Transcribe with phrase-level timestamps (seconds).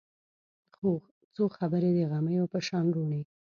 [1.35, 3.21] څو خبرې د غمیو په شان روڼې